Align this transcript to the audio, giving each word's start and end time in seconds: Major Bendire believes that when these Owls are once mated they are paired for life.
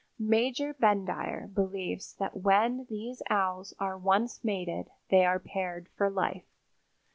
Major 0.17 0.73
Bendire 0.73 1.53
believes 1.53 2.13
that 2.15 2.35
when 2.37 2.87
these 2.89 3.21
Owls 3.29 3.75
are 3.77 3.99
once 3.99 4.43
mated 4.43 4.89
they 5.09 5.23
are 5.27 5.37
paired 5.37 5.89
for 5.95 6.09
life. 6.09 6.47